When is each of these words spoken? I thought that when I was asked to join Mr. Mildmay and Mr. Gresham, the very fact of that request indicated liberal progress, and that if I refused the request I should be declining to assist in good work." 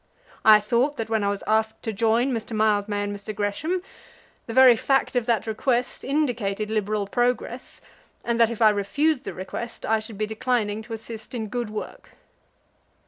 I 0.43 0.59
thought 0.59 0.97
that 0.97 1.11
when 1.11 1.23
I 1.23 1.29
was 1.29 1.43
asked 1.45 1.83
to 1.83 1.93
join 1.93 2.31
Mr. 2.31 2.53
Mildmay 2.55 3.03
and 3.03 3.15
Mr. 3.15 3.35
Gresham, 3.35 3.83
the 4.47 4.53
very 4.55 4.75
fact 4.75 5.15
of 5.15 5.27
that 5.27 5.45
request 5.45 6.03
indicated 6.03 6.71
liberal 6.71 7.05
progress, 7.05 7.81
and 8.23 8.39
that 8.39 8.49
if 8.49 8.63
I 8.63 8.71
refused 8.71 9.25
the 9.25 9.33
request 9.35 9.85
I 9.85 9.99
should 9.99 10.17
be 10.17 10.25
declining 10.25 10.81
to 10.81 10.93
assist 10.93 11.35
in 11.35 11.49
good 11.49 11.69
work." 11.69 12.09